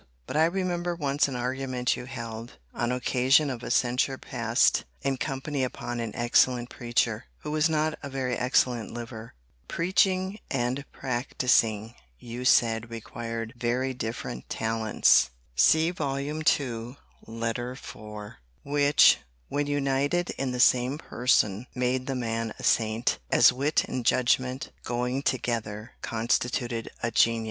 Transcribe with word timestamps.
But 0.25 0.35
I 0.35 0.45
remember 0.45 0.95
once 0.95 1.27
an 1.27 1.35
argument 1.35 1.95
you 1.95 2.05
held, 2.05 2.57
on 2.73 2.91
occasion 2.91 3.51
of 3.51 3.61
a 3.61 3.69
censure 3.69 4.17
passed 4.17 4.83
in 5.03 5.17
company 5.17 5.63
upon 5.63 5.99
an 5.99 6.15
excellent 6.15 6.71
preacher, 6.71 7.25
who 7.41 7.51
was 7.51 7.69
not 7.69 7.93
a 8.01 8.09
very 8.09 8.35
excellent 8.35 8.91
liver: 8.91 9.35
preaching 9.67 10.39
and 10.49 10.85
practising, 10.91 11.93
you 12.17 12.45
said, 12.45 12.89
required 12.89 13.53
very 13.55 13.93
different 13.93 14.49
talents:* 14.49 15.29
which, 15.67 15.93
when 19.49 19.67
united 19.67 20.29
in 20.31 20.51
the 20.51 20.59
same 20.59 20.97
person, 20.97 21.67
made 21.75 22.07
the 22.07 22.15
man 22.15 22.53
a 22.57 22.63
saint; 22.63 23.19
as 23.29 23.53
wit 23.53 23.83
and 23.83 24.03
judgment, 24.03 24.71
going 24.83 25.21
together, 25.21 25.91
constituted 26.01 26.89
a 27.03 27.11
genius. 27.11 27.39